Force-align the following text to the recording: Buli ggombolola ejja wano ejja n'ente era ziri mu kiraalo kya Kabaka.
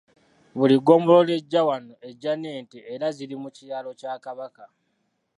Buli 0.57 0.75
ggombolola 0.79 1.31
ejja 1.39 1.61
wano 1.69 1.93
ejja 2.09 2.31
n'ente 2.41 2.79
era 2.93 3.07
ziri 3.17 3.35
mu 3.43 3.49
kiraalo 3.57 3.91
kya 3.99 4.13
Kabaka. 4.25 4.65